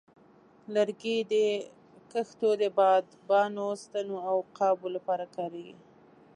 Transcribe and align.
لرګي 0.73 1.17
د 1.31 1.33
کښتو 2.11 2.49
د 2.61 2.63
بادبانو، 2.77 3.67
ستنو، 3.83 4.17
او 4.29 4.35
قابو 4.57 4.87
لپاره 4.95 5.25
کارېږي. 5.35 5.75